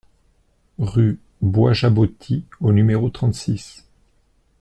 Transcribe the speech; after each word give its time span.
Rue 0.79 1.19
Bois 1.43 1.73
Jaboti 1.73 2.43
au 2.59 2.71
numéro 2.73 3.11
trente-six 3.11 3.85